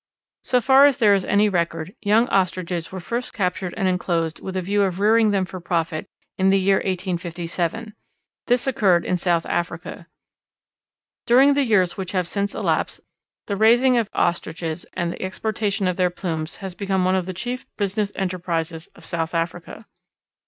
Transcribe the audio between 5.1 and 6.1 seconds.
them for profit